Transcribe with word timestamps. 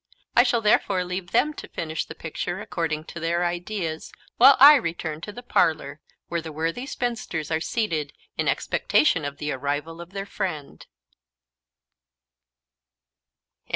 I 0.35 0.41
shall 0.41 0.61
therefore 0.61 1.03
leave 1.03 1.29
them 1.29 1.53
to 1.53 1.67
finish 1.67 2.05
the 2.05 2.15
picture 2.15 2.59
according 2.59 3.03
to 3.03 3.19
their 3.19 3.45
ideas, 3.45 4.11
while 4.37 4.57
I 4.59 4.73
return 4.73 5.21
to 5.21 5.31
the 5.31 5.43
parlour, 5.43 6.01
where 6.27 6.41
the 6.41 6.51
worthy 6.51 6.87
spinsters 6.87 7.51
are 7.51 7.61
seated 7.61 8.11
in 8.35 8.47
expectation 8.47 9.23
of 9.25 9.37
the 9.37 9.51
arrival 9.51 10.01
of 10.01 10.09
their 10.09 10.25
friend. 10.25 10.87